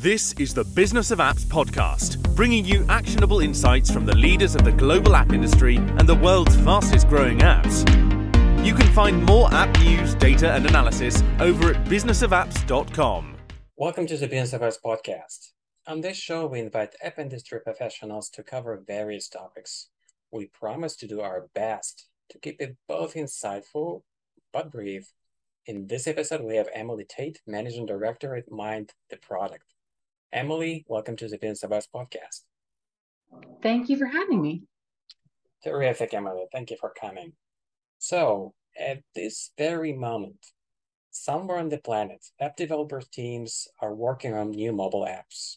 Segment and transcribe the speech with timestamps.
[0.00, 4.62] This is the Business of Apps podcast, bringing you actionable insights from the leaders of
[4.62, 7.80] the global app industry and the world's fastest growing apps.
[8.64, 13.38] You can find more app news, data, and analysis over at businessofapps.com.
[13.76, 15.48] Welcome to the Business of Apps podcast.
[15.88, 19.88] On this show, we invite app industry professionals to cover various topics.
[20.30, 24.02] We promise to do our best to keep it both insightful
[24.52, 25.12] but brief.
[25.66, 29.64] In this episode, we have Emily Tate, Managing Director at Mind the Product.
[30.32, 32.42] Emily, welcome to the Business of Apps podcast.
[33.62, 34.64] Thank you for having me.
[35.64, 36.44] Terrific, Emily.
[36.52, 37.32] Thank you for coming.
[37.98, 40.36] So, at this very moment,
[41.10, 45.56] somewhere on the planet, app developer teams are working on new mobile apps.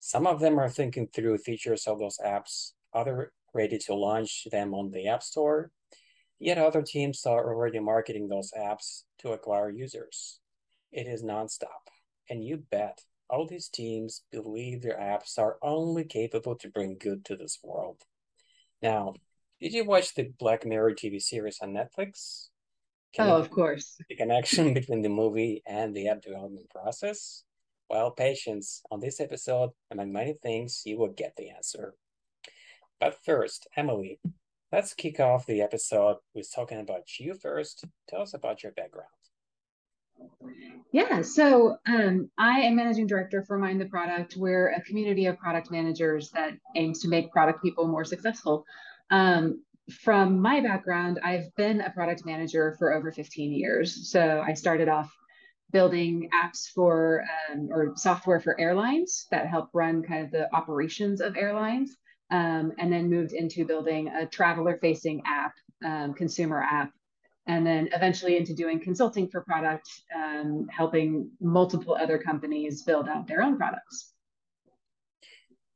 [0.00, 4.74] Some of them are thinking through features of those apps, other ready to launch them
[4.74, 5.70] on the App Store,
[6.38, 10.40] yet other teams are already marketing those apps to acquire users.
[10.92, 11.88] It is nonstop.
[12.28, 17.24] And you bet all these teams believe their apps are only capable to bring good
[17.26, 18.02] to this world.
[18.82, 19.14] Now,
[19.60, 22.48] did you watch the Black Mirror TV series on Netflix?
[23.14, 23.96] Can oh, of course.
[24.08, 27.44] The connection between the movie and the app development process?
[27.88, 28.82] Well, patience.
[28.90, 31.94] On this episode, among many things, you will get the answer.
[33.00, 34.20] But first, Emily,
[34.72, 37.84] let's kick off the episode with talking about you first.
[38.08, 39.08] Tell us about your background.
[40.92, 44.36] Yeah, so um, I am managing director for Mind the Product.
[44.36, 48.64] We're a community of product managers that aims to make product people more successful.
[49.10, 54.10] Um, from my background, I've been a product manager for over 15 years.
[54.10, 55.12] So I started off
[55.72, 61.20] building apps for um, or software for airlines that help run kind of the operations
[61.20, 61.96] of airlines,
[62.30, 65.54] um, and then moved into building a traveler facing app,
[65.84, 66.92] um, consumer app
[67.46, 73.26] and then eventually into doing consulting for product, um, helping multiple other companies build out
[73.26, 74.12] their own products.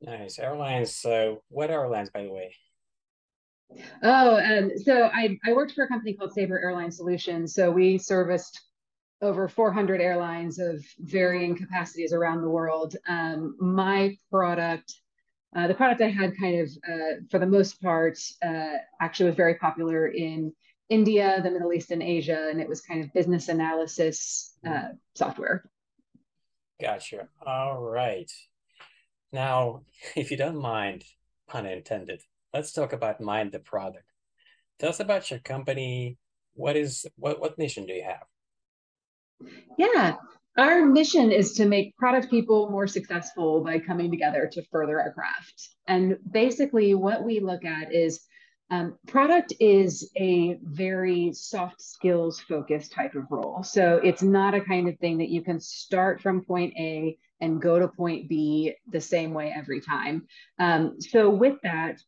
[0.01, 0.39] Nice.
[0.39, 0.95] Airlines.
[0.95, 2.53] So, what airlines, by the way?
[4.01, 7.53] Oh, um, so I, I worked for a company called Sabre Airline Solutions.
[7.53, 8.59] So, we serviced
[9.21, 12.95] over 400 airlines of varying capacities around the world.
[13.07, 14.93] Um, my product,
[15.55, 19.35] uh, the product I had kind of, uh, for the most part, uh, actually was
[19.35, 20.53] very popular in
[20.89, 25.69] India, the Middle East, and Asia, and it was kind of business analysis uh, software.
[26.81, 27.27] Gotcha.
[27.45, 28.31] All right.
[29.31, 29.81] Now,
[30.15, 31.03] if you don't mind,
[31.47, 32.21] pun intended,
[32.53, 34.05] let's talk about Mind the product.
[34.79, 36.17] Tell us about your company.
[36.53, 39.49] What is what what mission do you have?
[39.77, 40.15] Yeah,
[40.57, 45.13] our mission is to make product people more successful by coming together to further our
[45.13, 45.69] craft.
[45.87, 48.21] And basically, what we look at is
[48.71, 53.63] um, product is a very soft skills focused type of role.
[53.63, 57.61] So it's not a kind of thing that you can start from point A and
[57.61, 60.27] go to point B the same way every time.
[60.59, 61.99] Um, so with that,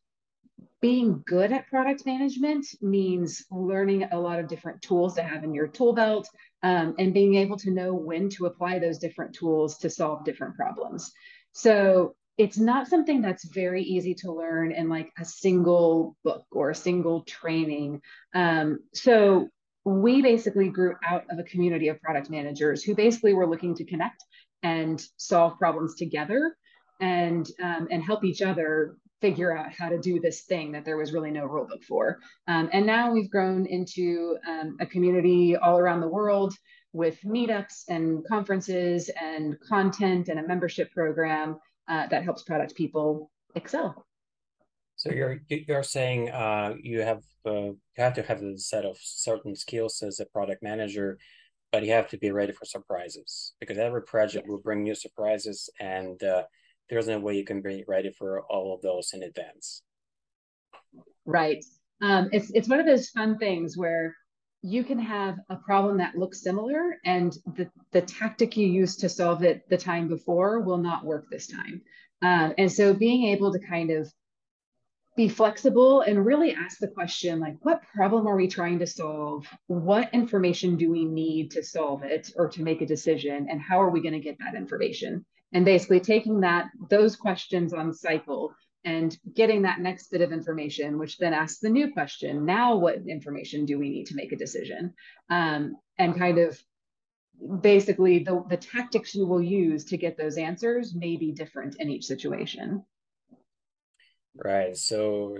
[0.80, 5.54] being good at product management means learning a lot of different tools to have in
[5.54, 6.28] your tool belt
[6.64, 10.56] um, and being able to know when to apply those different tools to solve different
[10.56, 11.12] problems.
[11.52, 16.70] So it's not something that's very easy to learn in like a single book or
[16.70, 18.00] a single training.
[18.34, 19.48] Um, so
[19.84, 23.84] we basically grew out of a community of product managers who basically were looking to
[23.84, 24.24] connect
[24.62, 26.56] and solve problems together
[27.00, 30.96] and um, and help each other figure out how to do this thing that there
[30.96, 32.18] was really no rule book for.
[32.48, 36.54] Um, and now we've grown into um, a community all around the world
[36.92, 41.58] with meetups and conferences and content and a membership program
[41.92, 44.06] uh, that helps product people excel.
[44.96, 48.96] So you're you're saying uh, you have uh, you have to have a set of
[49.00, 51.18] certain skills as a product manager,
[51.70, 54.50] but you have to be ready for surprises because every project yes.
[54.50, 56.44] will bring new surprises, and uh,
[56.88, 59.82] there's no way you can be ready for all of those in advance.
[61.26, 61.62] Right.
[62.00, 64.16] Um, it's it's one of those fun things where
[64.62, 69.08] you can have a problem that looks similar and the, the tactic you used to
[69.08, 71.82] solve it the time before will not work this time.
[72.22, 74.10] Um, and so being able to kind of
[75.16, 79.46] be flexible and really ask the question like what problem are we trying to solve?
[79.66, 83.48] What information do we need to solve it or to make a decision?
[83.50, 85.26] And how are we going to get that information?
[85.52, 90.98] And basically taking that those questions on cycle and getting that next bit of information,
[90.98, 94.36] which then asks the new question now, what information do we need to make a
[94.36, 94.94] decision?
[95.30, 96.60] Um, and kind of
[97.60, 101.90] basically the, the tactics you will use to get those answers may be different in
[101.90, 102.84] each situation.
[104.34, 104.76] Right.
[104.76, 105.38] So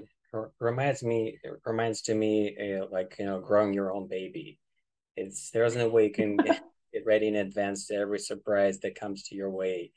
[0.61, 4.59] reminds me reminds to me uh, like you know growing your own baby.
[5.17, 6.37] It's there isn't a way you can
[6.93, 9.93] get ready in advance to every surprise that comes to your way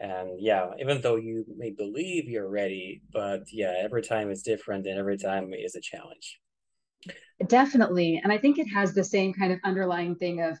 [0.00, 4.86] And yeah, even though you may believe you're ready, but yeah, every time is different
[4.86, 6.40] and every time is a challenge.
[7.46, 8.20] Definitely.
[8.22, 10.58] And I think it has the same kind of underlying thing of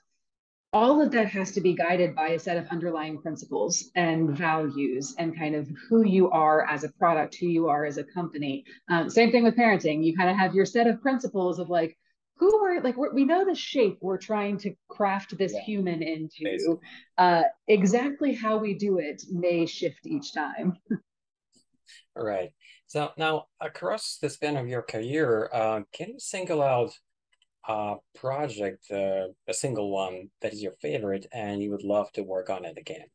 [0.72, 5.14] all of that has to be guided by a set of underlying principles and values
[5.18, 8.64] and kind of who you are as a product, who you are as a company.
[8.88, 10.04] Um, same thing with parenting.
[10.04, 11.96] You kind of have your set of principles of like,
[12.36, 15.60] who are like we're, we know the shape we're trying to craft this yeah.
[15.62, 16.80] human into
[17.18, 20.76] uh, exactly how we do it may shift each time.
[22.16, 22.50] All right
[22.86, 26.92] so now across the span of your career uh, can you single out
[27.68, 32.22] a project uh, a single one that is your favorite and you would love to
[32.22, 33.06] work on it again?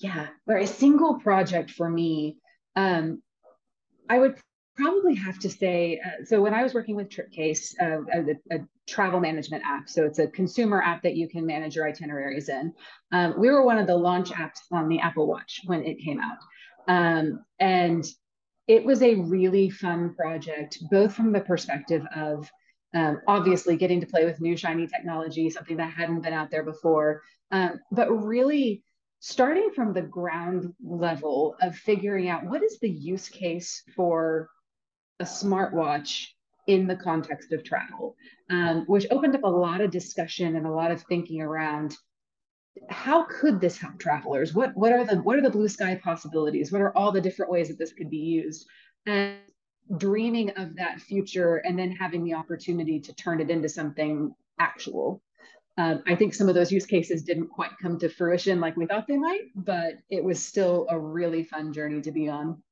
[0.00, 2.36] Yeah or a single project for me
[2.76, 3.22] um,
[4.08, 4.38] I would
[4.80, 8.60] probably have to say uh, so when i was working with TripCase uh, a, a,
[8.86, 12.72] travel management app so it's a consumer app that you can manage your itineraries in
[13.12, 16.18] um, we were one of the launch apps on the apple watch when it came
[16.20, 16.38] out.
[16.88, 18.04] Um, and
[18.66, 22.50] it was a really fun project both from the perspective of
[22.94, 26.64] um, obviously getting to play with new shiny technology something that hadn't been out there
[26.64, 27.22] before
[27.52, 28.82] um, but really
[29.20, 34.48] starting from the ground level of figuring out what is the use case for
[35.20, 36.26] a smartwatch
[36.66, 38.16] in the context of travel,
[38.50, 41.96] um, which opened up a lot of discussion and a lot of thinking around
[42.88, 44.54] how could this help travelers?
[44.54, 46.72] What what are the what are the blue sky possibilities?
[46.72, 48.66] What are all the different ways that this could be used?
[49.06, 49.36] And
[49.96, 55.20] dreaming of that future and then having the opportunity to turn it into something actual.
[55.78, 58.86] Um, I think some of those use cases didn't quite come to fruition like we
[58.86, 62.62] thought they might, but it was still a really fun journey to be on.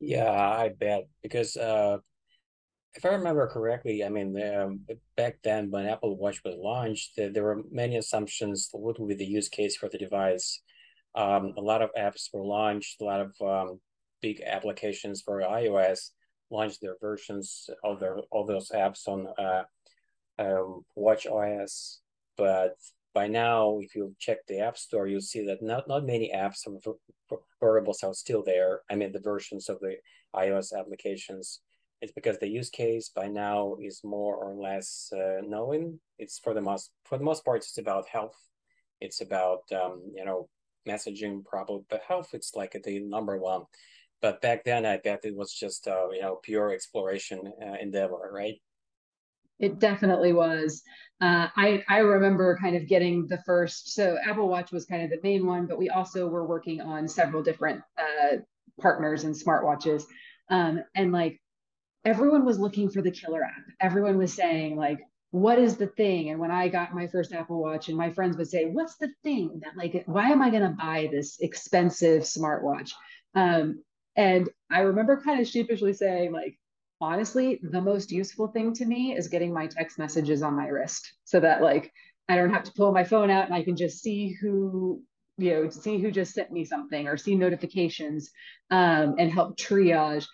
[0.00, 1.98] Yeah, I bet because uh,
[2.94, 4.80] if I remember correctly, I mean, um,
[5.16, 9.14] back then when Apple Watch was launched, there, there were many assumptions what would be
[9.14, 10.60] the use case for the device.
[11.14, 13.80] Um, a lot of apps were launched, a lot of um,
[14.20, 16.10] big applications for iOS
[16.50, 19.64] launched their versions of their all those apps on uh,
[20.38, 22.00] um, Watch OS,
[22.36, 22.76] but
[23.14, 26.66] by now, if you check the App Store, you'll see that not, not many apps
[26.66, 26.96] or
[27.60, 28.80] wearables are still there.
[28.90, 29.96] I mean, the versions of the
[30.34, 31.60] iOS applications.
[32.02, 36.00] It's because the use case by now is more or less uh, known.
[36.18, 38.36] It's for the most for the most part, it's about health.
[39.00, 40.48] It's about um, you know
[40.86, 43.62] messaging probably, but health it's like the number one.
[44.20, 48.30] But back then, I bet it was just uh, you know pure exploration uh, endeavor,
[48.32, 48.60] right?
[49.58, 50.82] It definitely was.
[51.20, 53.94] Uh, I I remember kind of getting the first.
[53.94, 57.08] So Apple Watch was kind of the main one, but we also were working on
[57.08, 58.38] several different uh,
[58.80, 60.04] partners and smartwatches,
[60.50, 61.40] um, and like
[62.04, 63.64] everyone was looking for the killer app.
[63.80, 67.60] Everyone was saying like, "What is the thing?" And when I got my first Apple
[67.62, 70.04] Watch, and my friends would say, "What's the thing that like?
[70.06, 72.92] Why am I going to buy this expensive smartwatch?"
[73.34, 73.82] Um,
[74.16, 76.58] and I remember kind of sheepishly saying like
[77.04, 81.12] honestly, the most useful thing to me is getting my text messages on my wrist
[81.24, 81.92] so that like
[82.28, 85.02] I don't have to pull my phone out and I can just see who,
[85.36, 88.30] you know, see who just sent me something or see notifications
[88.70, 90.26] um, and help triage.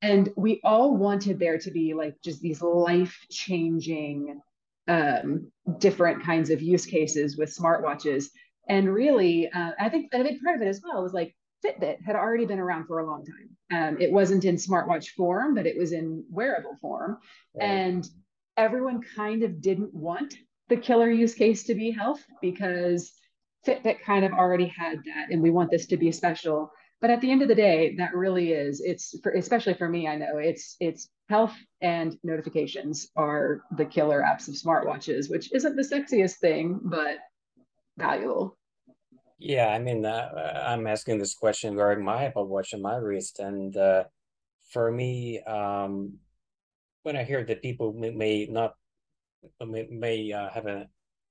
[0.00, 4.40] And we all wanted there to be like just these life changing,
[4.88, 8.26] um, different kinds of use cases with smartwatches.
[8.68, 12.02] And really, uh, I think a big part of it as well was like Fitbit
[12.04, 13.50] had already been around for a long time.
[13.70, 17.18] Um, it wasn't in smartwatch form, but it was in wearable form.
[17.54, 17.64] Right.
[17.64, 18.08] And
[18.56, 20.34] everyone kind of didn't want
[20.68, 23.12] the killer use case to be health because
[23.66, 25.30] Fitbit kind of already had that.
[25.30, 26.72] And we want this to be special.
[27.00, 30.06] But at the end of the day, that really is, it's for, especially for me,
[30.06, 35.76] I know it's, it's health and notifications are the killer apps of smartwatches, which isn't
[35.76, 37.18] the sexiest thing, but
[37.98, 38.56] valuable.
[39.38, 43.38] Yeah, I mean, uh, I'm asking this question wearing my Apple Watch on my wrist,
[43.40, 44.04] and uh,
[44.70, 46.18] for me, um,
[47.02, 48.74] when I hear that people may, may not
[49.64, 50.86] may, may uh, have a,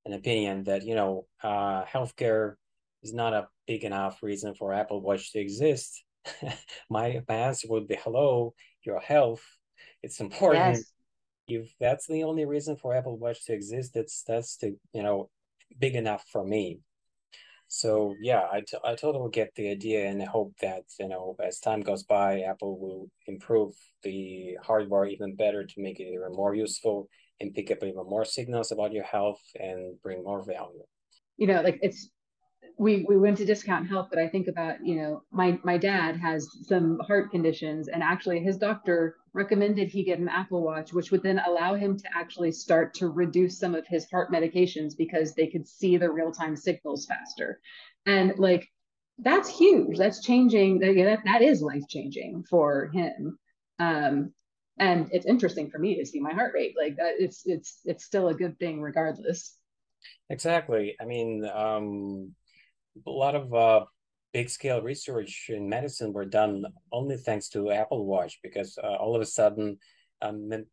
[0.05, 2.55] an opinion that you know uh, healthcare
[3.03, 6.03] is not a big enough reason for Apple Watch to exist,
[6.89, 8.53] my my answer would be, "Hello,
[8.84, 9.43] your health,
[10.03, 10.75] it's important.
[10.75, 10.91] Yes.
[11.48, 15.29] If that's the only reason for Apple Watch to exist, that's that's the you know
[15.79, 16.79] big enough for me."
[17.73, 21.57] So yeah, I, t- I totally get the idea and hope that, you know, as
[21.59, 23.73] time goes by, Apple will improve
[24.03, 27.07] the hardware even better to make it even more useful
[27.39, 30.83] and pick up even more signals about your health and bring more value.
[31.37, 32.09] You know, like it's
[32.81, 36.17] we we went to discount health but i think about you know my my dad
[36.17, 41.11] has some heart conditions and actually his doctor recommended he get an apple watch which
[41.11, 45.35] would then allow him to actually start to reduce some of his heart medications because
[45.35, 47.59] they could see the real-time signals faster
[48.05, 48.67] And like
[49.21, 49.97] that's huge.
[49.97, 50.79] That's changing.
[50.79, 53.38] That that is life changing for him.
[53.79, 54.33] Um,
[54.79, 57.13] and it's interesting for me to see my heart rate like that.
[57.19, 59.55] It's it's it's still a good thing regardless.
[60.29, 60.95] Exactly.
[61.00, 62.33] I mean, um,
[63.05, 63.86] a lot of uh,
[64.33, 69.15] big scale research in medicine were done only thanks to Apple Watch because uh, all
[69.15, 69.77] of a sudden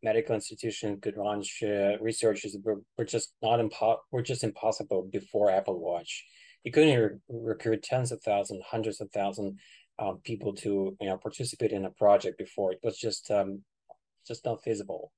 [0.03, 5.49] medical institutions could launch uh, researches were, were just not impo- were just impossible before
[5.49, 6.23] Apple Watch.
[6.63, 9.59] You couldn't re- recruit tens of thousands, hundreds of thousands
[9.97, 12.71] um, people to you know participate in a project before.
[12.71, 13.63] It was just um,
[14.27, 15.11] just not feasible.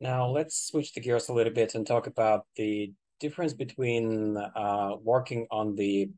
[0.00, 4.96] Now let's switch the gears a little bit and talk about the difference between uh,
[5.02, 6.10] working on the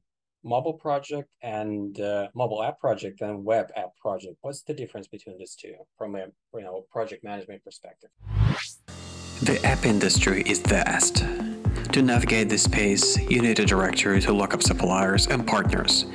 [0.43, 4.37] mobile project and uh, mobile app project and web app project.
[4.43, 8.11] What's the difference between these two from a you know project management perspective?
[9.43, 11.25] The app industry is vast.
[11.93, 16.07] To navigate this space, you need a directory to look up suppliers and partners,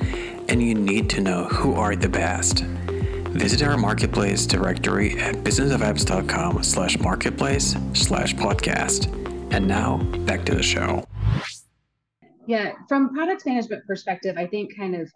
[0.48, 2.64] and you need to know who are the best.
[3.44, 9.19] Visit our marketplace directory at businessofapps.com slash marketplace slash podcast.
[9.50, 11.04] And now back to the show.
[12.46, 15.10] Yeah, from product management perspective, I think kind of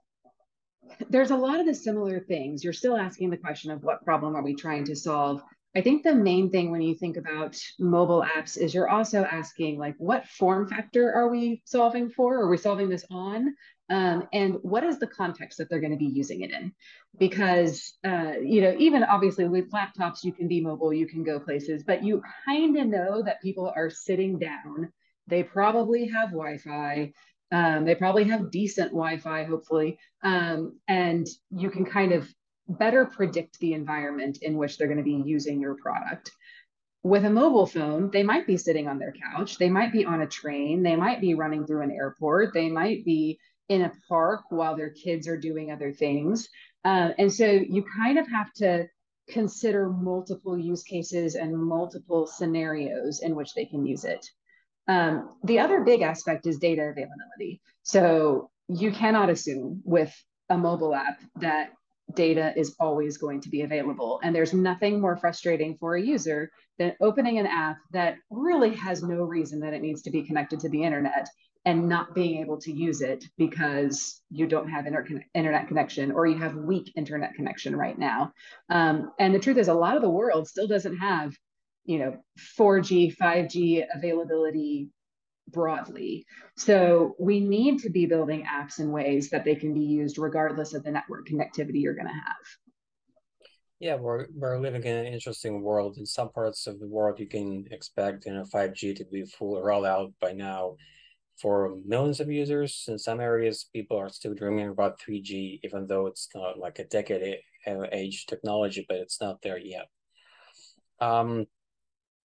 [1.09, 2.63] there's a lot of the similar things.
[2.63, 5.43] You're still asking the question of what problem are we trying to solve?
[5.77, 9.79] I think the main thing when you think about mobile apps is you're also asking
[9.79, 12.39] like what form factor are we solving for?
[12.39, 13.55] Are we solving this on?
[13.91, 16.73] Um, and what is the context that they're going to be using it in?
[17.19, 21.39] Because uh, you know, even obviously with laptops, you can be mobile, you can go
[21.39, 24.91] places, but you kind of know that people are sitting down.
[25.27, 27.13] They probably have Wi-Fi.
[27.53, 32.29] Um, they probably have decent Wi-Fi, hopefully, um, and you can kind of
[32.69, 36.31] better predict the environment in which they're going to be using your product.
[37.03, 40.23] With a mobile phone, they might be sitting on their couch, they might be on
[40.23, 44.43] a train, they might be running through an airport, they might be in a park
[44.51, 46.49] while their kids are doing other things.
[46.85, 48.87] Uh, and so you kind of have to
[49.29, 54.25] consider multiple use cases and multiple scenarios in which they can use it.
[54.87, 57.63] Um, the other big aspect is data availability.
[57.83, 60.15] So you cannot assume with
[60.51, 61.71] a mobile app that
[62.13, 64.21] data is always going to be available.
[64.23, 69.03] And there's nothing more frustrating for a user than opening an app that really has
[69.03, 71.27] no reason that it needs to be connected to the internet
[71.65, 76.27] and not being able to use it because you don't have inter- internet connection or
[76.27, 78.33] you have weak internet connection right now.
[78.69, 81.35] Um, and the truth is, a lot of the world still doesn't have,
[81.85, 82.17] you know,
[82.59, 84.91] 4G, 5G availability
[85.49, 86.27] broadly.
[86.57, 90.75] So we need to be building apps in ways that they can be used regardless
[90.75, 92.37] of the network connectivity you're going to have.
[93.81, 95.99] Yeah, we're we're living in an interesting world.
[95.99, 99.59] In some parts of the world, you can expect you know 5G to be full
[99.85, 100.77] out by now
[101.41, 102.85] for millions of users.
[102.89, 106.85] In some areas, people are still dreaming about 3G, even though it's not like a
[106.85, 107.39] decade
[107.93, 109.89] age technology, but it's not there yet.
[111.01, 111.47] Um,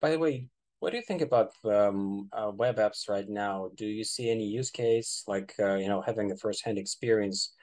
[0.02, 3.70] by the way, what do you think about um, uh, web apps right now?
[3.76, 7.54] Do you see any use case like uh, you know having a first-hand experience?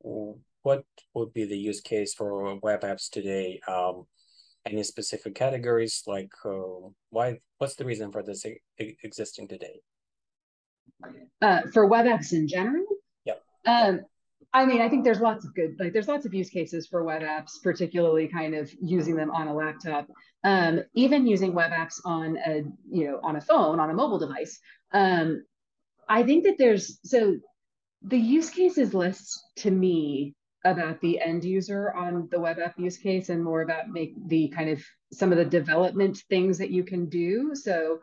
[0.00, 3.60] What would be the use case for web apps today?
[3.68, 4.06] Um,
[4.64, 7.38] any specific categories like uh, why?
[7.58, 8.44] What's the reason for this
[8.78, 9.80] existing today?
[11.40, 12.84] Uh, for web apps in general.
[13.24, 13.42] Yep.
[13.66, 14.00] Um,
[14.54, 17.04] I mean, I think there's lots of good, like there's lots of use cases for
[17.04, 20.08] web apps, particularly kind of using them on a laptop,
[20.44, 24.18] um, even using web apps on a, you know, on a phone, on a mobile
[24.18, 24.60] device.
[24.92, 25.44] Um,
[26.08, 27.38] I think that there's, so
[28.02, 30.34] the use cases list to me
[30.64, 34.48] about the end user on the web app use case and more about make the
[34.48, 37.54] kind of some of the development things that you can do.
[37.54, 38.00] So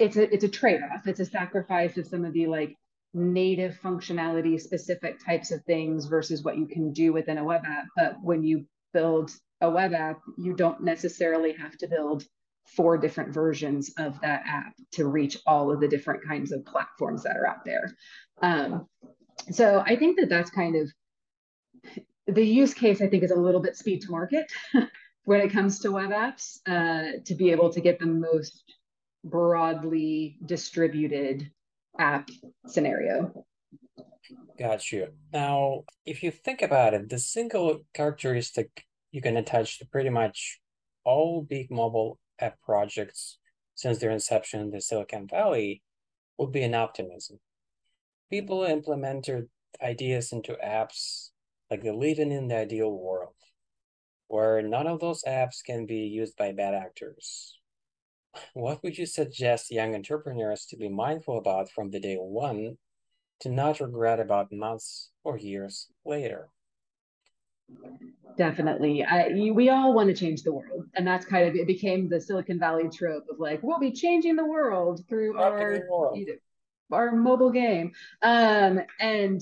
[0.00, 1.06] it's a it's a trade-off.
[1.06, 2.76] It's a sacrifice of some of the like
[3.14, 7.86] native functionality specific types of things versus what you can do within a web app.
[7.96, 9.30] But when you build
[9.60, 12.24] a web app you don't necessarily have to build
[12.64, 17.22] four different versions of that app to reach all of the different kinds of platforms
[17.22, 17.94] that are out there.
[18.42, 18.86] Um,
[19.50, 20.90] so i think that that's kind of
[22.26, 24.50] the use case i think is a little bit speed to market
[25.24, 28.64] when it comes to web apps uh, to be able to get the most
[29.24, 31.50] broadly distributed
[31.98, 32.28] app
[32.66, 33.44] scenario.
[34.58, 35.08] Got you.
[35.32, 40.60] Now, if you think about it, the single characteristic you can attach to pretty much
[41.04, 43.38] all big mobile app projects
[43.74, 45.82] since their inception in the Silicon Valley
[46.38, 47.38] would be an optimism.
[48.30, 49.48] People implemented
[49.82, 51.30] ideas into apps
[51.70, 53.34] like they're living in the ideal world,
[54.28, 57.58] where none of those apps can be used by bad actors,
[58.54, 62.76] what would you suggest young entrepreneurs to be mindful about from the day one
[63.40, 66.48] to not regret about months or years later.
[68.36, 69.04] Definitely.
[69.04, 70.86] I, we all want to change the world.
[70.94, 74.36] And that's kind of, it became the Silicon Valley trope of like, we'll be changing
[74.36, 76.18] the world through our, world.
[76.18, 77.92] You know, our mobile game.
[78.22, 79.40] Um, and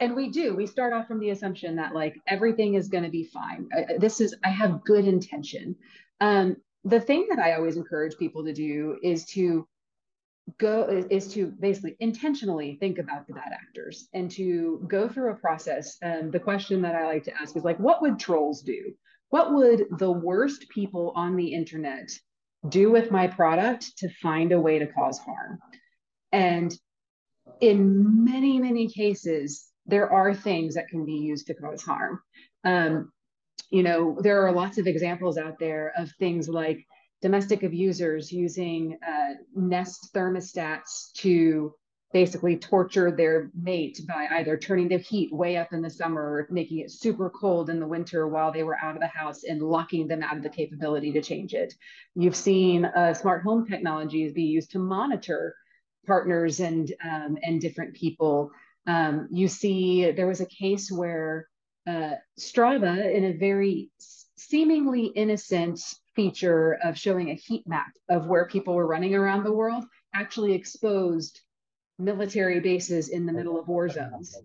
[0.00, 3.10] and we do we start off from the assumption that like everything is going to
[3.10, 5.76] be fine I, this is i have good intention
[6.20, 9.66] um, the thing that i always encourage people to do is to
[10.58, 15.36] go is to basically intentionally think about the bad actors and to go through a
[15.36, 15.96] process.
[16.02, 18.92] And the question that i like to ask is like what would trolls do?
[19.30, 22.10] What would the worst people on the internet
[22.68, 25.58] do with my product to find a way to cause harm?
[26.32, 26.74] And
[27.60, 32.20] in many many cases there are things that can be used to cause harm.
[32.64, 33.12] Um,
[33.70, 36.84] you know there are lots of examples out there of things like
[37.22, 41.72] domestic abusers using uh, Nest thermostats to
[42.12, 46.48] basically torture their mate by either turning the heat way up in the summer or
[46.50, 49.62] making it super cold in the winter while they were out of the house and
[49.62, 51.72] locking them out of the capability to change it.
[52.14, 55.54] You've seen uh, smart home technologies be used to monitor
[56.06, 58.50] partners and um, and different people.
[58.86, 61.48] Um, you see, there was a case where
[61.86, 63.90] uh, Strava, in a very
[64.36, 65.80] seemingly innocent
[66.14, 69.84] feature of showing a heat map of where people were running around the world
[70.14, 71.40] actually exposed
[71.98, 74.36] military bases in the middle of war zones.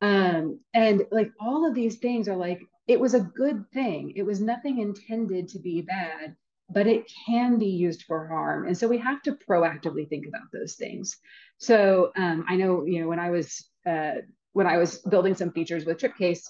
[0.00, 4.12] Um, and like all of these things are like, it was a good thing.
[4.16, 6.34] It was nothing intended to be bad,
[6.68, 8.66] but it can be used for harm.
[8.66, 11.18] And so we have to proactively think about those things.
[11.58, 14.22] So um, I know, you know, when I was uh,
[14.52, 16.42] when I was building some features with TripCase,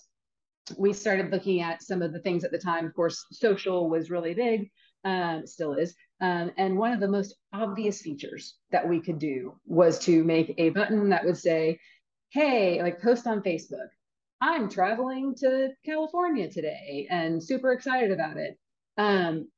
[0.79, 2.87] we started looking at some of the things at the time.
[2.87, 4.71] Of course, social was really big,
[5.05, 5.95] um, still is.
[6.21, 10.55] Um, and one of the most obvious features that we could do was to make
[10.59, 11.79] a button that would say,
[12.31, 13.89] hey, like post on Facebook,
[14.41, 18.59] I'm traveling to California today and super excited about it.
[18.97, 19.49] Um,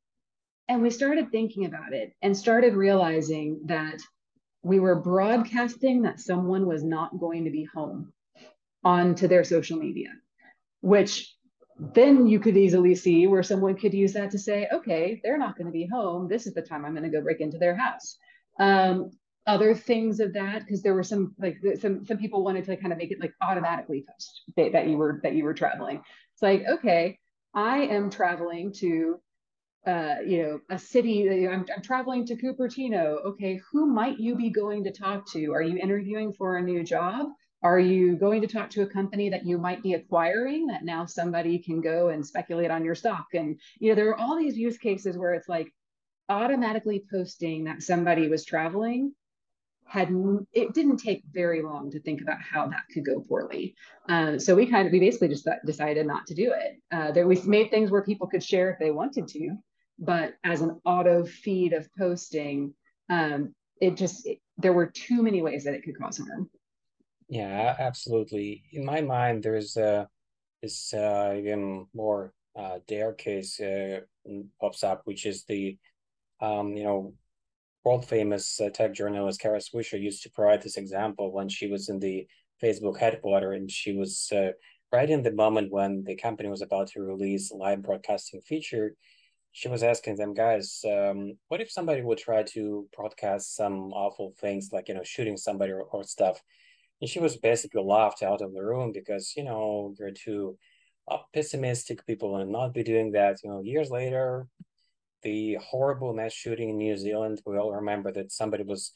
[0.68, 4.00] and we started thinking about it and started realizing that
[4.62, 8.12] we were broadcasting that someone was not going to be home
[8.84, 10.08] onto their social media
[10.82, 11.34] which
[11.94, 15.56] then you could easily see where someone could use that to say, okay, they're not
[15.56, 16.28] going to be home.
[16.28, 18.18] This is the time I'm going to go break into their house.
[18.60, 19.10] Um,
[19.46, 22.92] other things of that, because there were some like some some people wanted to kind
[22.92, 26.00] of make it like automatically post that, that you were that you were traveling.
[26.34, 27.18] It's like, okay,
[27.54, 29.20] I am traveling to
[29.84, 33.16] uh, you know, a city, I'm, I'm traveling to Cupertino.
[33.26, 35.52] Okay, who might you be going to talk to?
[35.52, 37.26] Are you interviewing for a new job?
[37.62, 41.06] Are you going to talk to a company that you might be acquiring that now
[41.06, 43.26] somebody can go and speculate on your stock?
[43.34, 45.72] And, you know, there are all these use cases where it's like
[46.28, 49.14] automatically posting that somebody was traveling
[49.92, 50.08] had
[50.54, 53.74] it didn't take very long to think about how that could go poorly.
[54.08, 56.80] Uh, so we kind of we basically just decided not to do it.
[56.90, 59.50] Uh, there we made things where people could share if they wanted to,
[59.98, 62.72] but as an auto feed of posting,
[63.10, 66.48] um, it just it, there were too many ways that it could cause harm.
[67.32, 68.62] Yeah, absolutely.
[68.72, 70.04] In my mind, there's uh,
[70.62, 74.00] this uh, even more uh, dare case uh,
[74.60, 75.78] pops up, which is the,
[76.40, 77.14] um, you know,
[77.84, 81.88] world famous uh, tech journalist Kara Swisher used to provide this example when she was
[81.88, 82.26] in the
[82.62, 84.52] Facebook headquarters and she was uh,
[84.92, 88.94] right in the moment when the company was about to release live broadcasting feature.
[89.52, 94.32] She was asking them, guys, um, what if somebody would try to broadcast some awful
[94.40, 96.42] things like, you know, shooting somebody or, or stuff?
[97.02, 100.56] And she was basically laughed out of the room because, you know, you're too
[101.34, 102.06] pessimistic.
[102.06, 103.38] People and not be doing that.
[103.42, 104.46] You know, years later,
[105.24, 108.92] the horrible mass shooting in New Zealand, we all remember that somebody was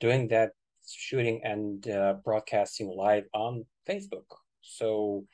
[0.00, 0.50] doing that
[0.86, 4.26] shooting and uh, broadcasting live on Facebook.
[4.60, 5.24] So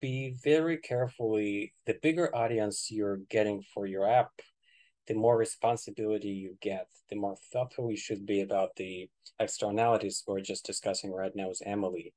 [0.00, 4.30] be very carefully the bigger audience you're getting for your app
[5.10, 10.40] the more responsibility you get, the more thoughtful you should be about the externalities we're
[10.40, 12.14] just discussing right now with Emily.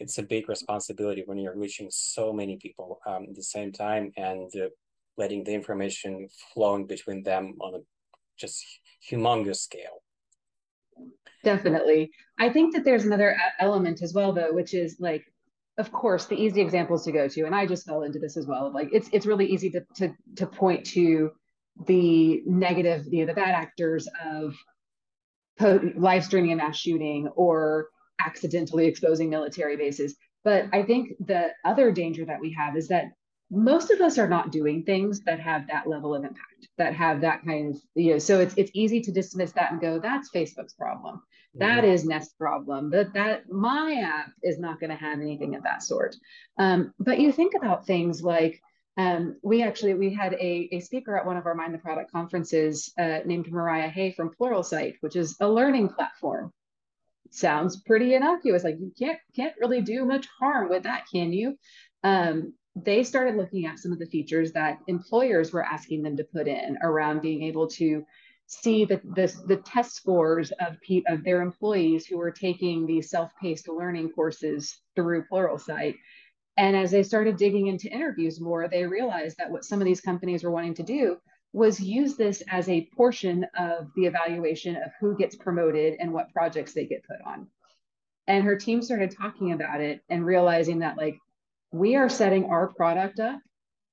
[0.00, 4.10] It's a big responsibility when you're reaching so many people um, at the same time
[4.16, 4.70] and uh,
[5.16, 7.78] letting the information flowing between them on a
[8.36, 8.60] just
[9.08, 10.02] humongous scale.
[11.44, 12.10] Definitely.
[12.40, 15.22] I think that there's another element as well, though, which is like,
[15.78, 18.48] of course, the easy examples to go to, and I just fell into this as
[18.48, 18.72] well.
[18.74, 21.30] Like, it's it's really easy to to to point to
[21.86, 24.54] the negative, you know, the bad actors of
[25.96, 27.88] live streaming a mass shooting or
[28.20, 30.16] accidentally exposing military bases.
[30.44, 33.12] But I think the other danger that we have is that
[33.50, 37.20] most of us are not doing things that have that level of impact, that have
[37.20, 40.30] that kind of, you know, so it's it's easy to dismiss that and go, that's
[40.30, 41.22] Facebook's problem.
[41.56, 42.88] That is Nest problem.
[42.88, 46.16] But that my app is not going to have anything of that sort.
[46.58, 48.62] Um, but you think about things like
[48.96, 52.10] um, we actually we had a, a speaker at one of our Mind the Product
[52.10, 56.52] conferences uh, named Mariah Hay from Pluralsight, which is a learning platform.
[57.30, 58.64] Sounds pretty innocuous.
[58.64, 61.56] Like you can't can't really do much harm with that, can you?
[62.04, 66.24] Um, they started looking at some of the features that employers were asking them to
[66.24, 68.04] put in around being able to
[68.46, 70.76] see the, the, the test scores of,
[71.06, 75.94] of their employees who were taking these self-paced learning courses through Pluralsight.
[76.56, 80.00] And as they started digging into interviews more, they realized that what some of these
[80.00, 81.16] companies were wanting to do
[81.52, 86.32] was use this as a portion of the evaluation of who gets promoted and what
[86.32, 87.46] projects they get put on.
[88.26, 91.18] And her team started talking about it and realizing that like
[91.72, 93.40] we are setting our product up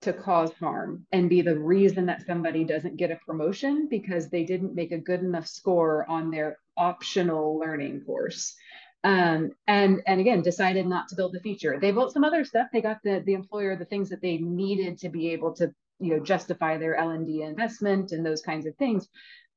[0.02, 4.46] to cause harm and be the reason that somebody doesn't get a promotion because they
[4.46, 8.56] didn't make a good enough score on their optional learning course
[9.04, 12.68] um, and and again decided not to build the feature they built some other stuff
[12.74, 16.16] they got the the employer the things that they needed to be able to you
[16.16, 19.08] know justify their l&d investment and those kinds of things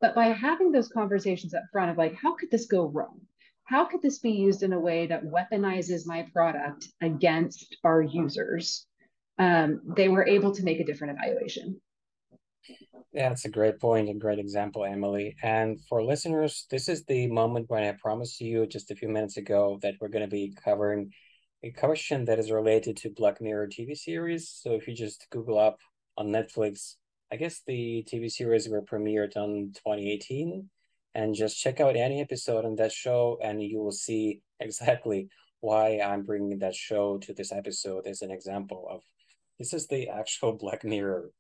[0.00, 3.20] but by having those conversations up front of like how could this go wrong
[3.64, 8.86] how could this be used in a way that weaponizes my product against our users?
[9.38, 11.80] Um, they were able to make a different evaluation.
[13.14, 15.36] That's a great point and great example, Emily.
[15.42, 19.36] And for listeners, this is the moment when I promised you just a few minutes
[19.36, 21.12] ago that we're going to be covering
[21.62, 24.48] a question that is related to Black Mirror TV series.
[24.48, 25.78] So if you just Google up
[26.16, 26.94] on Netflix,
[27.30, 30.70] I guess the TV series were premiered on 2018
[31.14, 35.28] and just check out any episode on that show and you will see exactly
[35.60, 39.02] why I'm bringing that show to this episode as an example of
[39.58, 41.30] this is the actual Black Mirror.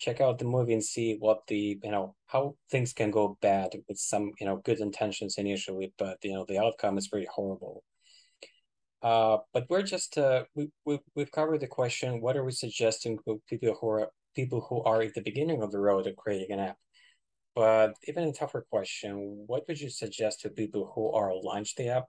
[0.00, 3.70] Check out the movie and see what the you know how things can go bad
[3.88, 7.84] with some you know good intentions initially, but you know the outcome is very horrible.
[9.02, 12.20] Uh, but we're just uh, we, we we've covered the question.
[12.20, 15.70] What are we suggesting to people who are people who are at the beginning of
[15.70, 16.76] the road of creating an app?
[17.54, 21.88] But even a tougher question, what would you suggest to people who are launched the
[21.88, 22.06] app,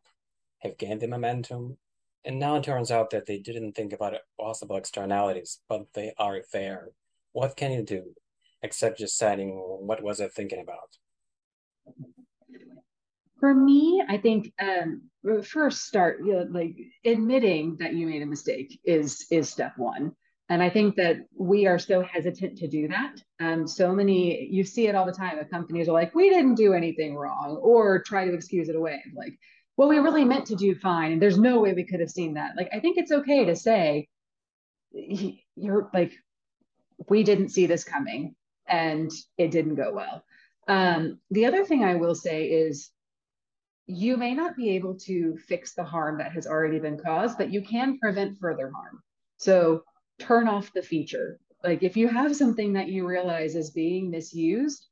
[0.60, 1.78] have gained the momentum,
[2.24, 6.42] and now it turns out that they didn't think about possible externalities, but they are
[6.54, 6.90] there.
[7.34, 8.04] What can you do
[8.62, 10.98] except just saying, what was I thinking about?
[13.40, 15.10] For me, I think um,
[15.44, 20.16] first start you know, like admitting that you made a mistake is is step one.
[20.50, 23.16] And I think that we are so hesitant to do that.
[23.40, 25.40] Um, so many, you see it all the time.
[25.46, 29.02] Companies are like, we didn't do anything wrong, or try to excuse it away.
[29.16, 29.32] Like,
[29.78, 31.14] well, we really meant to do fine.
[31.14, 32.58] And there's no way we could have seen that.
[32.58, 34.10] Like, I think it's okay to say,
[34.92, 36.12] you're like,
[37.10, 38.36] we didn't see this coming
[38.68, 40.24] and it didn't go well.
[40.68, 42.92] Um, the other thing I will say is,
[43.88, 47.52] you may not be able to fix the harm that has already been caused, but
[47.52, 49.02] you can prevent further harm.
[49.38, 49.84] So
[50.20, 51.40] turn off the feature.
[51.64, 54.88] Like if you have something that you realize is being misused,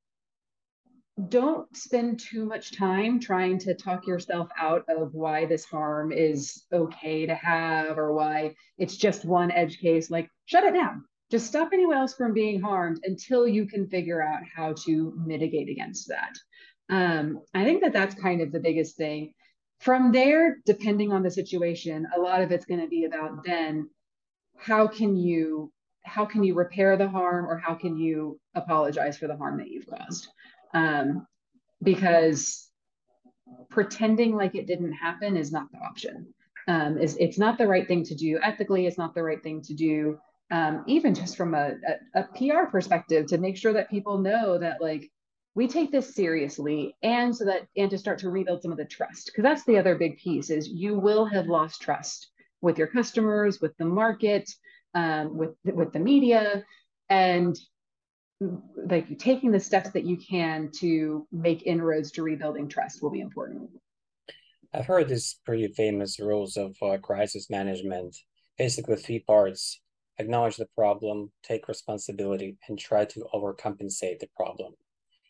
[1.28, 6.64] don't spend too much time trying to talk yourself out of why this harm is
[6.72, 10.10] okay to have or why it's just one edge case.
[10.10, 11.04] Like, shut it down.
[11.32, 15.70] Just stop anyone else from being harmed until you can figure out how to mitigate
[15.70, 16.34] against that.
[16.90, 19.34] Um, I think that that's kind of the biggest thing.
[19.80, 23.90] From there, depending on the situation, a lot of it's going to be about then
[24.60, 25.72] how can you
[26.04, 29.70] how can you repair the harm or how can you apologize for the harm that
[29.70, 30.28] you've caused
[30.74, 31.26] um,
[31.82, 32.70] because
[33.70, 36.34] pretending like it didn't happen is not the option
[36.68, 39.62] um, it's, it's not the right thing to do ethically it's not the right thing
[39.62, 40.18] to do
[40.52, 41.74] um, even just from a,
[42.16, 45.10] a, a pr perspective to make sure that people know that like
[45.56, 48.86] we take this seriously and so that and to start to rebuild some of the
[48.86, 52.30] trust because that's the other big piece is you will have lost trust
[52.62, 54.50] with your customers, with the market,
[54.94, 56.64] um, with with the media,
[57.10, 57.58] and
[58.86, 63.20] like taking the steps that you can to make inroads to rebuilding trust will be
[63.20, 63.70] important.
[64.74, 68.16] I've heard this pretty famous rules of uh, crisis management,
[68.58, 69.82] basically three parts:
[70.20, 74.74] acknowledge the problem, take responsibility, and try to overcompensate the problem.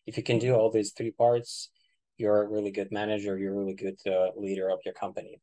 [0.06, 1.70] If you can do all these three parts,
[2.18, 3.38] you're a really good manager.
[3.38, 5.40] You're a really good uh, leader of your company.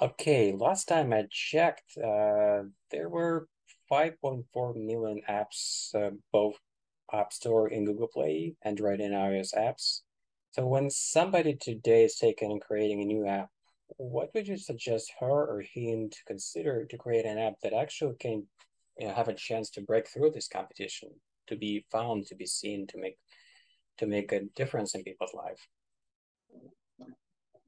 [0.00, 3.48] Okay, last time I checked, uh, there were
[3.90, 6.56] 5.4 million apps, uh, both
[7.12, 10.00] App Store and Google Play, Android and iOS apps.
[10.50, 13.50] So when somebody today is taking and creating a new app,
[13.96, 18.14] what would you suggest her or him to consider to create an app that actually
[18.18, 18.46] can
[18.98, 21.10] you know, have a chance to break through this competition,
[21.46, 23.18] to be found, to be seen, to make
[23.98, 25.66] to make a difference in people's life?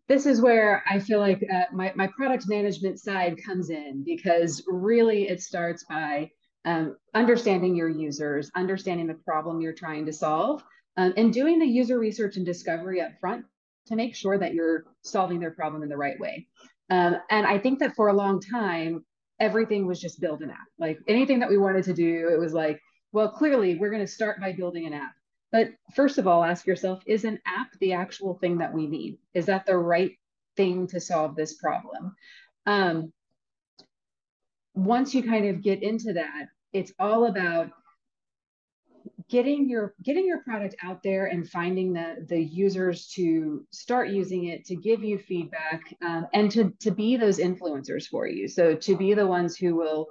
[0.09, 4.65] this is where I feel like uh, my, my product management side comes in because
[4.67, 6.31] really it starts by
[6.65, 10.65] um, understanding your users, understanding the problem you're trying to solve,
[10.97, 13.45] um, and doing the user research and discovery up front
[13.89, 16.47] to make sure that you're solving their problem in the right way.
[16.91, 19.05] Um, and I think that for a long time,
[19.41, 20.67] everything was just build an app.
[20.79, 22.81] Like anything that we wanted to do, it was like,
[23.13, 25.13] well, clearly we're going to start by building an app.
[25.51, 29.19] But first of all, ask yourself is an app the actual thing that we need?
[29.35, 30.13] Is that the right
[30.57, 32.15] thing to solve this problem?
[32.67, 33.13] Um,
[34.75, 37.71] once you kind of get into that, it's all about
[39.29, 44.47] getting your getting your product out there and finding the the users to start using
[44.47, 48.49] it to give you feedback um, and to to be those influencers for you.
[48.49, 50.09] So to be the ones who will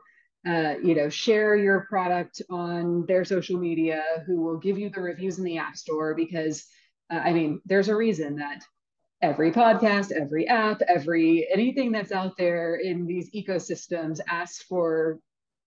[0.47, 5.01] uh, you know share your product on their social media who will give you the
[5.01, 6.65] reviews in the app store because
[7.11, 8.61] uh, i mean there's a reason that
[9.21, 15.19] every podcast every app every anything that's out there in these ecosystems asks for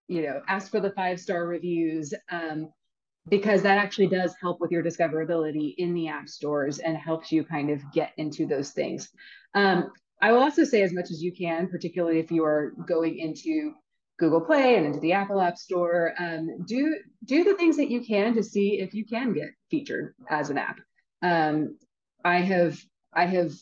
[0.08, 2.70] you know ask for the five star reviews um,
[3.30, 7.44] because that actually does help with your discoverability in the app stores and helps you
[7.44, 9.08] kind of get into those things.
[9.54, 9.90] Um,
[10.20, 13.72] I will also say as much as you can, particularly if you are going into
[14.18, 18.04] Google Play and into the Apple App Store, um, do do the things that you
[18.04, 20.78] can to see if you can get featured as an app.
[21.22, 21.78] Um,
[22.22, 22.78] I have
[23.14, 23.52] I have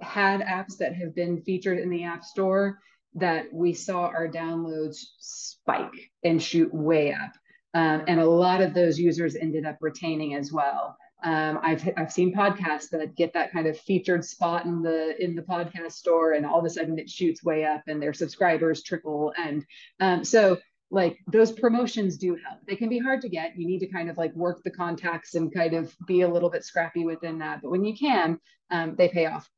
[0.00, 2.78] had apps that have been featured in the App Store
[3.14, 7.32] that we saw our downloads spike and shoot way up.
[7.74, 10.96] Um, and a lot of those users ended up retaining as well.
[11.24, 15.34] Um, I've I've seen podcasts that get that kind of featured spot in the in
[15.36, 18.82] the podcast store, and all of a sudden it shoots way up, and their subscribers
[18.82, 19.32] trickle.
[19.38, 19.64] And
[20.00, 20.58] um, so,
[20.90, 22.58] like those promotions do help.
[22.66, 23.56] They can be hard to get.
[23.56, 26.50] You need to kind of like work the contacts and kind of be a little
[26.50, 27.62] bit scrappy within that.
[27.62, 28.38] But when you can,
[28.70, 29.48] um, they pay off.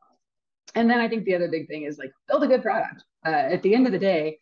[0.74, 3.04] And then I think the other big thing is like build a good product.
[3.24, 4.38] Uh, at the end of the day,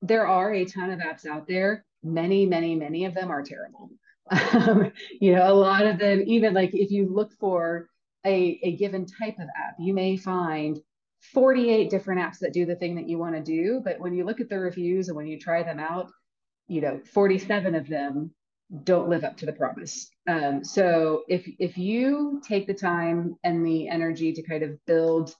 [0.00, 3.90] there are a ton of apps out there many, many, many of them are terrible.
[4.28, 4.90] Um,
[5.20, 7.88] you know, a lot of them, even like if you look for
[8.24, 10.80] a, a given type of app, you may find
[11.32, 13.80] 48 different apps that do the thing that you want to do.
[13.84, 16.10] But when you look at the reviews and when you try them out,
[16.66, 18.32] you know, 47 of them
[18.82, 20.10] don't live up to the promise.
[20.28, 25.34] Um, so if if you take the time and the energy to kind of build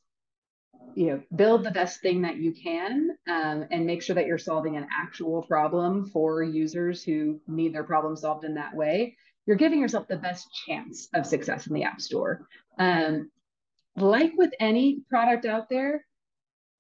[0.97, 4.39] you know build the best thing that you can um, and make sure that you're
[4.39, 9.57] solving an actual problem for users who need their problem solved in that way you're
[9.57, 12.49] giving yourself the best chance of success in the app store.
[12.81, 13.31] Um,
[13.97, 16.05] like with any product out there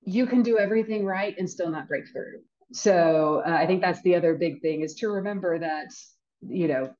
[0.03, 2.41] you can do everything right and still not break through.
[2.73, 5.91] So uh, i think that's the other big thing is to remember that
[6.49, 6.95] you know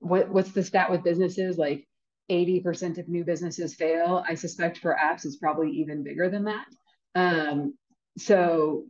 [0.00, 1.58] what, what's the stat with businesses?
[1.58, 1.86] Like
[2.30, 4.24] 80% of new businesses fail.
[4.26, 6.66] I suspect for apps, it's probably even bigger than that.
[7.14, 7.74] Um,
[8.16, 8.84] so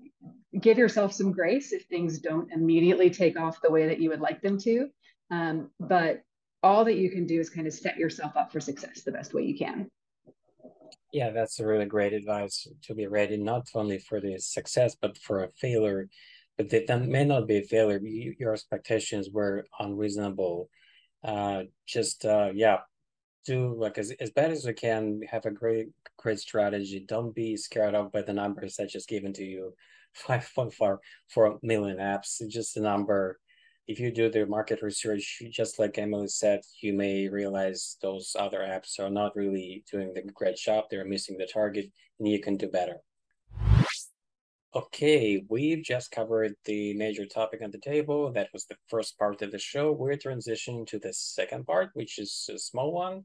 [0.59, 4.21] give yourself some grace if things don't immediately take off the way that you would
[4.21, 4.89] like them to.
[5.31, 6.23] Um, but
[6.63, 9.33] all that you can do is kind of set yourself up for success the best
[9.33, 9.89] way you can.
[11.13, 15.19] Yeah, that's a really great advice to be ready not only for the success, but
[15.19, 16.09] for a failure.
[16.57, 17.99] But that may not be a failure.
[17.99, 20.69] Your expectations were unreasonable.
[21.25, 22.79] Uh, just uh, yeah,
[23.47, 27.05] do like as, as bad as we can have a great great strategy.
[27.07, 29.75] Don't be scared of by the numbers that just given to you.
[30.27, 30.99] 5.4
[31.29, 33.39] for apps it's just a number.
[33.87, 38.59] If you do the market research just like emily said you may realize those other
[38.59, 40.87] apps are not really doing the great job.
[40.91, 41.87] They're missing the target
[42.19, 42.97] and you can do better
[44.75, 49.43] okay we've just covered the major topic on the table that was the first part
[49.43, 53.25] of the show we're transitioning to the second part which is a small one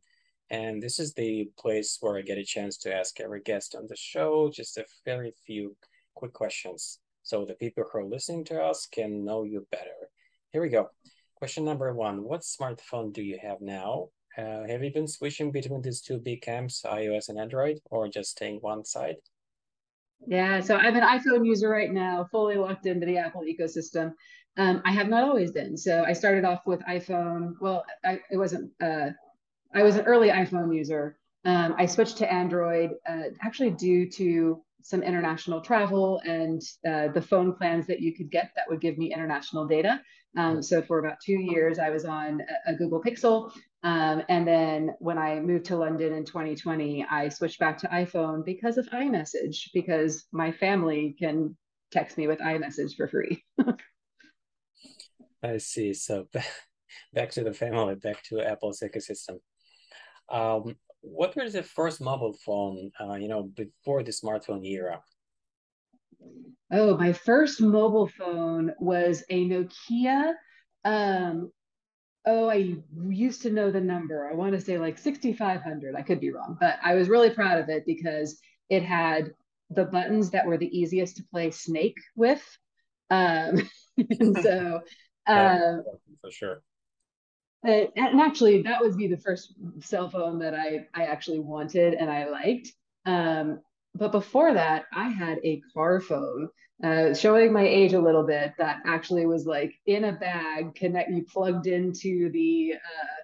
[0.50, 3.86] and this is the place where I get a chance to ask every guest on
[3.88, 5.76] the show just a very few
[6.16, 10.12] quick questions so the people who are listening to us can know you better.
[10.52, 10.90] Here we go.
[11.34, 14.10] Question number one What smartphone do you have now?
[14.38, 18.30] Uh, have you been switching between these two big camps, iOS and Android, or just
[18.30, 19.16] staying one side?
[20.28, 24.14] Yeah, so I'm an iPhone user right now, fully locked into the Apple ecosystem.
[24.58, 25.78] Um, I have not always been.
[25.78, 27.54] So I started off with iPhone.
[27.60, 29.10] Well, I, it wasn't uh,
[29.74, 31.18] I was an early iPhone user.
[31.44, 37.22] Um, I switched to Android uh, actually due to some international travel and uh, the
[37.22, 40.02] phone plans that you could get that would give me international data.
[40.38, 43.52] Um, so for about two years, I was on a, a Google Pixel.
[43.86, 48.44] Um, and then when I moved to London in 2020, I switched back to iPhone
[48.44, 51.56] because of iMessage, because my family can
[51.92, 53.46] text me with iMessage for free.
[55.44, 55.94] I see.
[55.94, 56.28] So
[57.14, 59.38] back to the family, back to Apple's ecosystem.
[60.30, 65.00] Um, what was the first mobile phone, uh, you know, before the smartphone era?
[66.72, 70.34] Oh, my first mobile phone was a Nokia.
[70.84, 71.52] Um,
[72.26, 72.76] oh, I
[73.08, 74.30] used to know the number.
[74.30, 75.96] I want to say like 6500.
[75.96, 79.32] I could be wrong, but I was really proud of it because it had
[79.70, 82.44] the buttons that were the easiest to play Snake with.
[83.10, 84.82] Um, and so,
[85.28, 85.78] uh,
[86.22, 86.62] for sure.
[87.64, 87.90] And
[88.22, 92.30] actually, that would be the first cell phone that I I actually wanted and I
[92.30, 92.72] liked.
[93.08, 93.60] Um,
[93.96, 96.50] but before that, I had a car phone.
[96.84, 101.10] Uh, showing my age a little bit, that actually was like in a bag, connect
[101.10, 103.22] you plugged into the uh,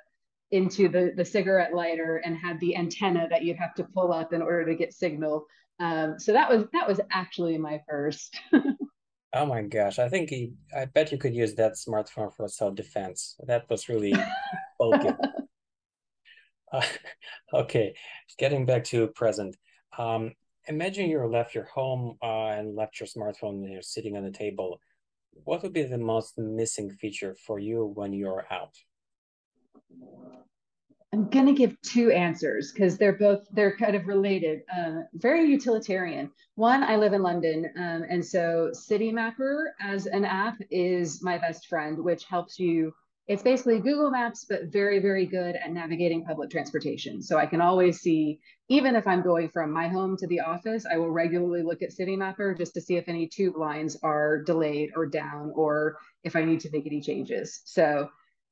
[0.52, 4.32] into the the cigarette lighter and had the antenna that you'd have to pull up
[4.32, 5.46] in order to get signal.
[5.82, 8.40] Um, so that was that was actually my first.
[9.34, 10.00] oh my gosh!
[10.00, 13.36] I think he, I bet you could use that smartphone for self defense.
[13.48, 14.14] That was really
[14.80, 15.10] bulky.
[16.72, 16.82] uh,
[17.54, 17.96] okay,
[18.38, 19.58] getting back to present.
[19.98, 20.32] Um,
[20.68, 24.32] imagine you left your home uh, and left your smartphone you know, sitting on the
[24.32, 24.80] table.
[25.44, 28.76] What would be the most missing feature for you when you're out?
[31.14, 34.62] I'm going to give two answers because they're both they're kind of related.
[34.76, 36.32] Um, very utilitarian.
[36.56, 41.68] One, I live in London, um, and so Citymapper as an app is my best
[41.68, 42.94] friend, which helps you
[43.32, 47.22] it's basically Google Maps, but very, very good at navigating public transportation.
[47.22, 50.86] So I can always see, even if I'm going from my home to the office,
[50.86, 54.90] I will regularly look at Citymapper just to see if any tube lines are delayed
[54.98, 57.62] or down, or if I need to make any changes.
[57.64, 58.10] So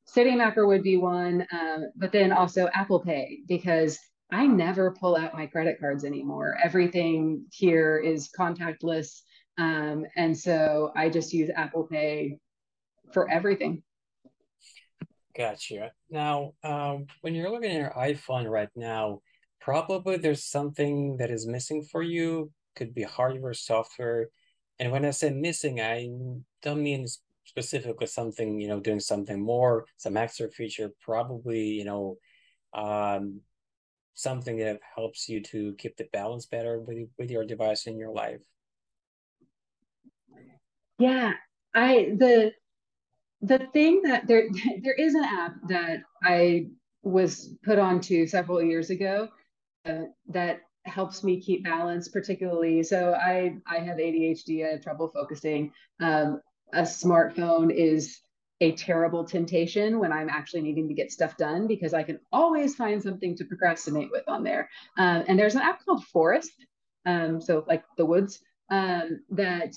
[0.08, 4.00] Citymapper would be one, um, but then also Apple Pay, because
[4.32, 6.58] I never pull out my credit cards anymore.
[6.64, 9.24] Everything here is contactless.
[9.58, 12.38] Um, and so I just use Apple Pay
[13.12, 13.84] for everything.
[15.40, 15.94] Gotcha.
[16.10, 19.22] Now, um, when you're looking at your iPhone right now,
[19.62, 22.52] probably there's something that is missing for you.
[22.76, 24.32] Could be hardware, software.
[24.80, 26.10] And when I say missing, I
[26.62, 27.08] don't mean
[27.46, 32.18] specifically something, you know, doing something more, some extra feature, probably, you know,
[32.74, 33.40] um,
[34.16, 38.12] something that helps you to keep the balance better with, with your device in your
[38.12, 38.42] life.
[40.98, 41.32] Yeah,
[41.74, 42.52] I the
[43.42, 44.48] the thing that there
[44.84, 46.68] there is an app that I
[47.04, 49.30] was put onto several years ago
[49.86, 52.84] uh, that helps me keep balance particularly.
[52.84, 55.72] So i i have adhd i have trouble focusing.
[56.00, 56.42] Um,
[56.74, 58.20] a smartphone is
[58.62, 62.76] a terrible temptation when i'm actually needing to get stuff done because i can always
[62.76, 64.70] find something to procrastinate with on there.
[64.98, 66.52] Um, and there's an app called forest
[67.06, 69.74] um, so like the woods um, that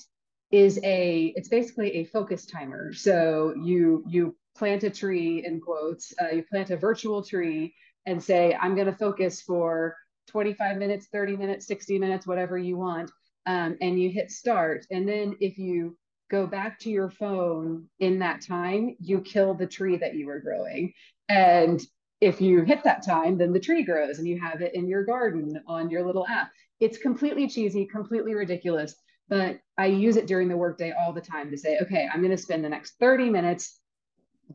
[0.53, 2.93] is a it's basically a focus timer.
[2.93, 7.73] So you you plant a tree in quotes, uh, you plant a virtual tree
[8.05, 12.77] and say I'm going to focus for 25 minutes, 30 minutes, 60 minutes, whatever you
[12.77, 13.09] want,
[13.47, 14.85] um, and you hit start.
[14.91, 15.97] And then if you
[16.29, 20.39] go back to your phone in that time, you kill the tree that you were
[20.39, 20.93] growing.
[21.29, 21.81] And
[22.21, 25.03] if you hit that time, then the tree grows and you have it in your
[25.03, 26.51] garden on your little app.
[26.79, 28.95] It's completely cheesy, completely ridiculous
[29.29, 32.35] but I use it during the workday all the time to say, okay, I'm going
[32.35, 33.79] to spend the next 30 minutes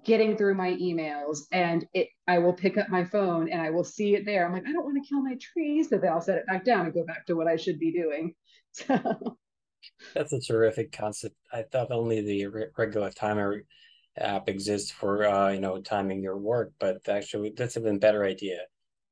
[0.04, 3.84] getting through my emails and it I will pick up my phone and I will
[3.84, 4.46] see it there.
[4.46, 5.88] I'm like, I don't want to kill my trees.
[5.88, 7.92] So then I'll set it back down and go back to what I should be
[7.92, 8.34] doing.
[8.70, 9.38] So
[10.14, 11.34] that's a terrific concept.
[11.52, 13.62] I thought only the regular timer
[14.16, 18.24] app exists for uh, you know timing your work, but actually that's an even better
[18.24, 18.58] idea.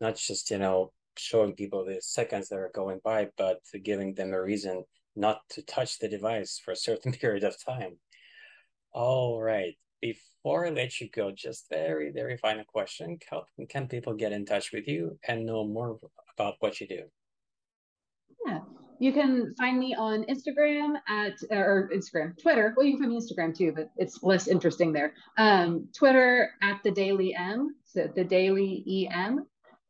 [0.01, 4.35] Not just you know showing people the seconds that are going by, but giving them
[4.35, 4.85] a reason
[5.17, 7.97] not to touch the device for a certain period of time.
[8.93, 9.75] All right.
[10.01, 13.19] Before I let you go, just very, very final question.
[13.31, 15.99] How can people get in touch with you and know more
[16.37, 17.03] about what you do?
[18.47, 18.61] Yeah,
[18.99, 22.75] you can find me on Instagram at or Instagram, Twitter.
[22.77, 25.15] Well, you can find me Instagram too, but it's less interesting there.
[25.39, 29.47] Um, Twitter at the Daily M, so the Daily EM,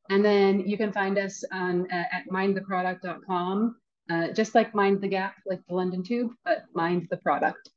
[0.08, 3.76] and then you can find us on uh, at mindtheproduct.com
[4.10, 7.70] uh, just like mind the gap, like the London Tube, but mind the product.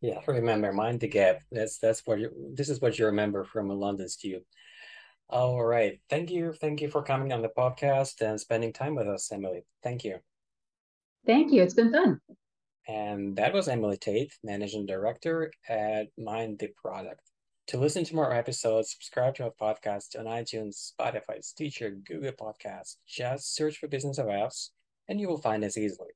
[0.00, 1.42] Yeah, remember mind the gap.
[1.52, 2.30] That's that's what you.
[2.54, 4.42] This is what you remember from a London Tube.
[5.28, 9.08] All right, thank you, thank you for coming on the podcast and spending time with
[9.08, 9.64] us, Emily.
[9.82, 10.18] Thank you.
[11.24, 11.62] Thank you.
[11.62, 12.20] It's been fun.
[12.88, 17.20] And that was Emily Tate, Managing Director at Mind the Product.
[17.68, 22.96] To listen to more episodes, subscribe to our podcast on iTunes, Spotify, Stitcher, Google Podcasts.
[23.06, 24.70] Just search for Business of Apps
[25.12, 26.08] and you will find us easily.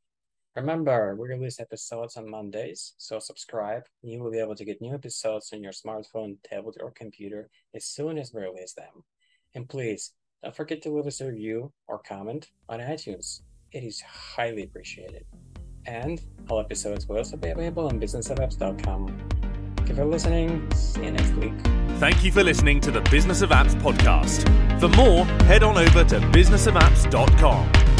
[0.56, 3.82] Remember, we release episodes on Mondays, so subscribe.
[4.02, 7.50] And you will be able to get new episodes on your smartphone, tablet, or computer
[7.74, 9.04] as soon as we release them.
[9.54, 13.42] And please don't forget to leave us a review or comment on iTunes.
[13.70, 15.26] It is highly appreciated.
[15.84, 16.18] And
[16.48, 19.28] all episodes will also be available on businessofapps.com.
[19.76, 20.72] Thank you for listening.
[20.72, 21.52] See you next week.
[21.98, 24.48] Thank you for listening to the Business of Apps podcast.
[24.80, 27.95] For more, head on over to businessofapps.com.